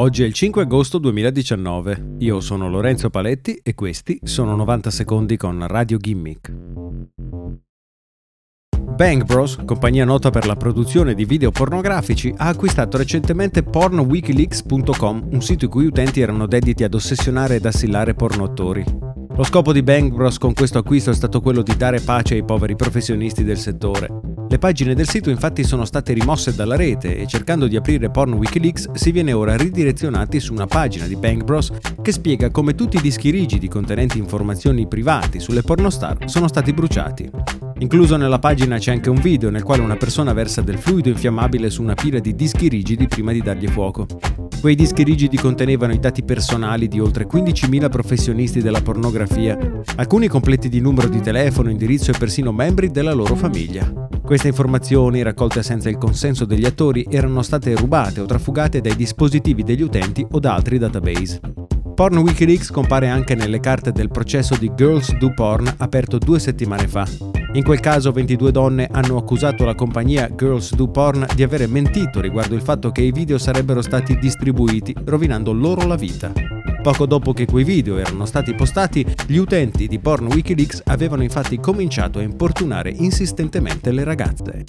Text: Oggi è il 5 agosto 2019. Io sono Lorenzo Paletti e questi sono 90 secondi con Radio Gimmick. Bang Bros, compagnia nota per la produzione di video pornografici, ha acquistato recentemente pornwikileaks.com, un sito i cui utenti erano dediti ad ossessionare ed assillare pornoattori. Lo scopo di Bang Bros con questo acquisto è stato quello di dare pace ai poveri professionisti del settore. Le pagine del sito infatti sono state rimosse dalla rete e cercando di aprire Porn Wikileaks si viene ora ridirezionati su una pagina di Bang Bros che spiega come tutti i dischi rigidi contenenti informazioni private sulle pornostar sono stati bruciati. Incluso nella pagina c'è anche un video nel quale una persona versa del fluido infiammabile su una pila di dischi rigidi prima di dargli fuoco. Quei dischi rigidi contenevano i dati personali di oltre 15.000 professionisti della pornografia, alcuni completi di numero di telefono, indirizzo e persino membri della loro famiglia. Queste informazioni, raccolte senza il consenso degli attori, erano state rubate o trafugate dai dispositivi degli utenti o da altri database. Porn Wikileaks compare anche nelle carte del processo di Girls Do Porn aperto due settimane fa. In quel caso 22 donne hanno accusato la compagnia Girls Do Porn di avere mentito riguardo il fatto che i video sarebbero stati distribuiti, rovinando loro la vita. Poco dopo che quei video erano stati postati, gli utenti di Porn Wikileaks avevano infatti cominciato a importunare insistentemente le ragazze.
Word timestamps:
Oggi 0.00 0.22
è 0.22 0.26
il 0.26 0.32
5 0.32 0.62
agosto 0.62 0.96
2019. 0.96 2.14
Io 2.20 2.40
sono 2.40 2.70
Lorenzo 2.70 3.10
Paletti 3.10 3.60
e 3.62 3.74
questi 3.74 4.18
sono 4.22 4.56
90 4.56 4.90
secondi 4.90 5.36
con 5.36 5.66
Radio 5.66 5.98
Gimmick. 5.98 6.50
Bang 8.96 9.24
Bros, 9.24 9.58
compagnia 9.66 10.06
nota 10.06 10.30
per 10.30 10.46
la 10.46 10.56
produzione 10.56 11.12
di 11.12 11.26
video 11.26 11.50
pornografici, 11.50 12.32
ha 12.34 12.46
acquistato 12.46 12.96
recentemente 12.96 13.62
pornwikileaks.com, 13.62 15.28
un 15.32 15.42
sito 15.42 15.66
i 15.66 15.68
cui 15.68 15.84
utenti 15.84 16.22
erano 16.22 16.46
dediti 16.46 16.82
ad 16.82 16.94
ossessionare 16.94 17.56
ed 17.56 17.66
assillare 17.66 18.14
pornoattori. 18.14 18.82
Lo 19.36 19.44
scopo 19.44 19.74
di 19.74 19.82
Bang 19.82 20.14
Bros 20.14 20.38
con 20.38 20.54
questo 20.54 20.78
acquisto 20.78 21.10
è 21.10 21.14
stato 21.14 21.42
quello 21.42 21.60
di 21.60 21.76
dare 21.76 22.00
pace 22.00 22.36
ai 22.36 22.44
poveri 22.44 22.74
professionisti 22.74 23.44
del 23.44 23.58
settore. 23.58 24.08
Le 24.50 24.58
pagine 24.58 24.96
del 24.96 25.08
sito 25.08 25.30
infatti 25.30 25.62
sono 25.62 25.84
state 25.84 26.12
rimosse 26.12 26.52
dalla 26.52 26.74
rete 26.74 27.16
e 27.16 27.28
cercando 27.28 27.68
di 27.68 27.76
aprire 27.76 28.10
Porn 28.10 28.32
Wikileaks 28.32 28.90
si 28.94 29.12
viene 29.12 29.32
ora 29.32 29.56
ridirezionati 29.56 30.40
su 30.40 30.52
una 30.52 30.66
pagina 30.66 31.06
di 31.06 31.14
Bang 31.14 31.44
Bros 31.44 31.70
che 32.02 32.10
spiega 32.10 32.50
come 32.50 32.74
tutti 32.74 32.96
i 32.96 33.00
dischi 33.00 33.30
rigidi 33.30 33.68
contenenti 33.68 34.18
informazioni 34.18 34.88
private 34.88 35.38
sulle 35.38 35.62
pornostar 35.62 36.28
sono 36.28 36.48
stati 36.48 36.72
bruciati. 36.72 37.30
Incluso 37.78 38.16
nella 38.16 38.40
pagina 38.40 38.76
c'è 38.76 38.90
anche 38.90 39.08
un 39.08 39.20
video 39.20 39.50
nel 39.50 39.62
quale 39.62 39.82
una 39.82 39.96
persona 39.96 40.32
versa 40.32 40.62
del 40.62 40.78
fluido 40.78 41.10
infiammabile 41.10 41.70
su 41.70 41.80
una 41.80 41.94
pila 41.94 42.18
di 42.18 42.34
dischi 42.34 42.66
rigidi 42.66 43.06
prima 43.06 43.30
di 43.30 43.42
dargli 43.42 43.68
fuoco. 43.68 44.08
Quei 44.60 44.74
dischi 44.74 45.04
rigidi 45.04 45.38
contenevano 45.38 45.94
i 45.94 45.98
dati 45.98 46.22
personali 46.22 46.86
di 46.86 47.00
oltre 47.00 47.26
15.000 47.26 47.88
professionisti 47.88 48.60
della 48.60 48.82
pornografia, 48.82 49.58
alcuni 49.96 50.28
completi 50.28 50.68
di 50.68 50.80
numero 50.80 51.08
di 51.08 51.22
telefono, 51.22 51.70
indirizzo 51.70 52.10
e 52.10 52.18
persino 52.18 52.52
membri 52.52 52.90
della 52.90 53.14
loro 53.14 53.34
famiglia. 53.36 53.90
Queste 54.22 54.48
informazioni, 54.48 55.22
raccolte 55.22 55.62
senza 55.62 55.88
il 55.88 55.96
consenso 55.96 56.44
degli 56.44 56.66
attori, 56.66 57.06
erano 57.08 57.40
state 57.40 57.74
rubate 57.74 58.20
o 58.20 58.26
trafugate 58.26 58.82
dai 58.82 58.96
dispositivi 58.96 59.62
degli 59.62 59.82
utenti 59.82 60.26
o 60.30 60.38
da 60.38 60.56
altri 60.56 60.76
database. 60.76 61.40
Porn 61.94 62.18
Wikileaks 62.18 62.70
compare 62.70 63.08
anche 63.08 63.34
nelle 63.34 63.60
carte 63.60 63.92
del 63.92 64.10
processo 64.10 64.56
di 64.56 64.70
Girls 64.76 65.16
Do 65.16 65.32
Porn 65.32 65.72
aperto 65.78 66.18
due 66.18 66.38
settimane 66.38 66.86
fa. 66.86 67.08
In 67.52 67.64
quel 67.64 67.80
caso 67.80 68.12
22 68.12 68.52
donne 68.52 68.88
hanno 68.88 69.16
accusato 69.16 69.64
la 69.64 69.74
compagnia 69.74 70.32
Girls 70.32 70.72
Do 70.74 70.86
Porn 70.86 71.26
di 71.34 71.42
avere 71.42 71.66
mentito 71.66 72.20
riguardo 72.20 72.54
il 72.54 72.62
fatto 72.62 72.92
che 72.92 73.02
i 73.02 73.10
video 73.10 73.38
sarebbero 73.38 73.82
stati 73.82 74.16
distribuiti, 74.18 74.94
rovinando 75.04 75.52
loro 75.52 75.84
la 75.84 75.96
vita. 75.96 76.32
Poco 76.80 77.06
dopo 77.06 77.32
che 77.32 77.46
quei 77.46 77.64
video 77.64 77.98
erano 77.98 78.24
stati 78.24 78.54
postati, 78.54 79.04
gli 79.26 79.36
utenti 79.36 79.88
di 79.88 79.98
Porn 79.98 80.26
Wikileaks 80.26 80.82
avevano 80.86 81.24
infatti 81.24 81.58
cominciato 81.58 82.20
a 82.20 82.22
importunare 82.22 82.90
insistentemente 82.90 83.90
le 83.90 84.04
ragazze. 84.04 84.64